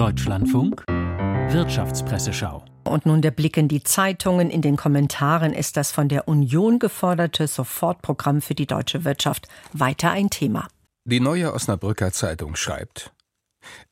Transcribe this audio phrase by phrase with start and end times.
[0.00, 2.64] Deutschlandfunk Wirtschaftspresseschau.
[2.84, 4.48] Und nun der Blick in die Zeitungen.
[4.48, 10.10] In den Kommentaren ist das von der Union geforderte Sofortprogramm für die deutsche Wirtschaft weiter
[10.10, 10.68] ein Thema.
[11.04, 13.12] Die neue Osnabrücker Zeitung schreibt,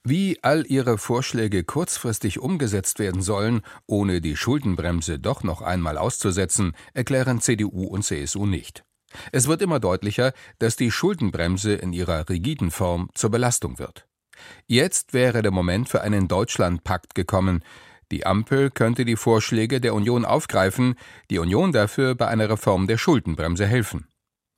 [0.03, 6.73] wie all ihre Vorschläge kurzfristig umgesetzt werden sollen, ohne die Schuldenbremse doch noch einmal auszusetzen,
[6.95, 8.83] erklären CDU und CSU nicht.
[9.31, 14.08] Es wird immer deutlicher, dass die Schuldenbremse in ihrer rigiden Form zur Belastung wird.
[14.67, 17.63] Jetzt wäre der Moment für einen Deutschlandpakt gekommen.
[18.11, 20.95] Die Ampel könnte die Vorschläge der Union aufgreifen,
[21.31, 24.09] die Union dafür bei einer Reform der Schuldenbremse helfen.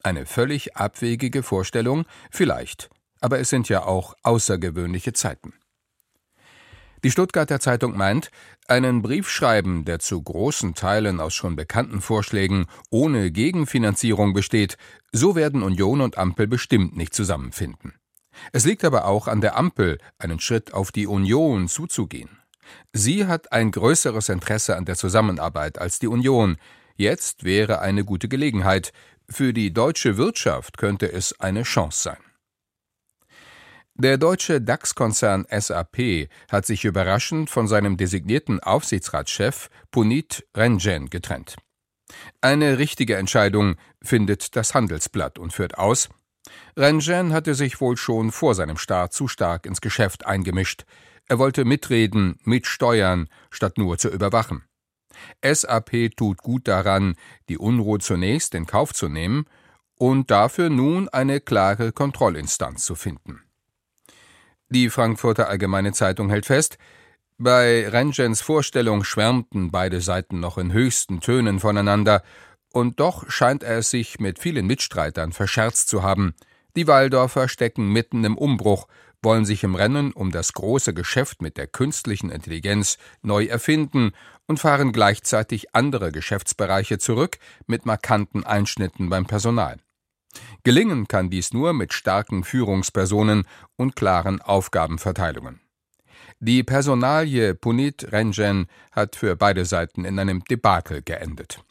[0.02, 2.90] Eine völlig abwegige Vorstellung, vielleicht,
[3.20, 5.52] aber es sind ja auch außergewöhnliche Zeiten.
[7.02, 8.30] Die Stuttgarter Zeitung meint,
[8.68, 14.76] einen Brief schreiben, der zu großen Teilen aus schon bekannten Vorschlägen ohne Gegenfinanzierung besteht,
[15.10, 17.94] so werden Union und Ampel bestimmt nicht zusammenfinden.
[18.52, 22.40] Es liegt aber auch an der Ampel, einen Schritt auf die Union zuzugehen.
[22.92, 26.56] Sie hat ein größeres Interesse an der Zusammenarbeit als die Union.
[26.96, 28.92] Jetzt wäre eine gute Gelegenheit.
[29.28, 32.18] Für die deutsche Wirtschaft könnte es eine Chance sein.
[33.94, 41.56] Der deutsche DAX-Konzern SAP hat sich überraschend von seinem designierten Aufsichtsratschef Punit Renjen getrennt.
[42.40, 46.08] Eine richtige Entscheidung findet das Handelsblatt und führt aus,
[46.76, 50.84] Renjen hatte sich wohl schon vor seinem Start zu stark ins Geschäft eingemischt.
[51.28, 54.64] Er wollte mitreden, mitsteuern, statt nur zu überwachen.
[55.44, 57.14] SAP tut gut daran,
[57.48, 59.44] die Unruhe zunächst in Kauf zu nehmen
[59.96, 63.42] und dafür nun eine klare Kontrollinstanz zu finden.
[64.70, 66.78] Die Frankfurter Allgemeine Zeitung hält fest,
[67.38, 72.22] bei Rengens Vorstellung schwärmten beide Seiten noch in höchsten Tönen voneinander,
[72.72, 76.34] und doch scheint er es sich mit vielen Mitstreitern verscherzt zu haben.
[76.76, 78.86] Die Waldorfer stecken mitten im Umbruch,
[79.22, 84.12] wollen sich im Rennen um das große Geschäft mit der künstlichen Intelligenz neu erfinden
[84.46, 89.78] und fahren gleichzeitig andere Geschäftsbereiche zurück mit markanten Einschnitten beim Personal.
[90.62, 93.44] Gelingen kann dies nur mit starken Führungspersonen
[93.76, 95.60] und klaren Aufgabenverteilungen.
[96.38, 101.62] Die Personalie Punit Renjen hat für beide Seiten in einem Debakel geendet.